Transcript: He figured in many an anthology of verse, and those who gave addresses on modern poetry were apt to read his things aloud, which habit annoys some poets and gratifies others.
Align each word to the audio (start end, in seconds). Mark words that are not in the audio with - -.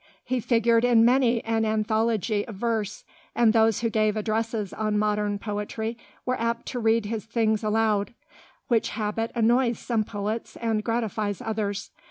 He 0.23 0.39
figured 0.39 0.83
in 0.83 1.05
many 1.05 1.45
an 1.45 1.63
anthology 1.63 2.43
of 2.47 2.55
verse, 2.55 3.03
and 3.35 3.53
those 3.53 3.81
who 3.81 3.91
gave 3.91 4.17
addresses 4.17 4.73
on 4.73 4.97
modern 4.97 5.37
poetry 5.37 5.95
were 6.25 6.41
apt 6.41 6.65
to 6.69 6.79
read 6.79 7.05
his 7.05 7.25
things 7.25 7.63
aloud, 7.63 8.15
which 8.67 8.89
habit 8.97 9.31
annoys 9.35 9.77
some 9.77 10.03
poets 10.03 10.55
and 10.55 10.83
gratifies 10.83 11.39
others. 11.39 11.91